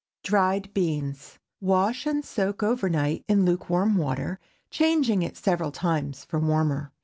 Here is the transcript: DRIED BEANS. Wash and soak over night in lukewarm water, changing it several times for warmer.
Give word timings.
DRIED 0.23 0.73
BEANS. 0.73 1.37
Wash 1.61 2.07
and 2.07 2.25
soak 2.25 2.63
over 2.63 2.89
night 2.89 3.23
in 3.27 3.45
lukewarm 3.45 3.97
water, 3.97 4.39
changing 4.71 5.21
it 5.21 5.37
several 5.37 5.71
times 5.71 6.25
for 6.25 6.39
warmer. 6.39 6.91